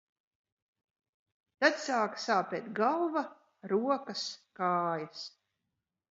Tad 1.65 1.75
sāka 1.81 2.21
sāpēt 2.23 2.71
galva, 2.79 3.23
rokas, 3.73 4.23
kājas. 4.61 5.21